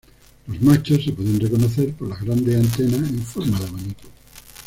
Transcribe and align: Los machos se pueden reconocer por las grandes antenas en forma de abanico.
Los 0.47 0.59
machos 0.63 1.03
se 1.05 1.11
pueden 1.11 1.39
reconocer 1.39 1.93
por 1.93 2.07
las 2.07 2.19
grandes 2.23 2.55
antenas 2.55 3.07
en 3.07 3.19
forma 3.21 3.59
de 3.59 3.67
abanico. 3.67 4.09